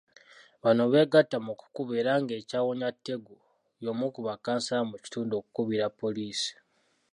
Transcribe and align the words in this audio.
Bano 0.63 0.83
beegatta 0.91 1.37
mu 1.45 1.53
kukuba 1.59 1.93
era 2.01 2.13
ng'ekyawonya 2.21 2.89
Tegu 3.05 3.35
y'omu 3.83 4.05
ku 4.13 4.19
bakkansala 4.27 4.81
mu 4.89 4.95
kitundu 5.03 5.33
okukubira 5.37 5.85
poliisi. 5.99 6.53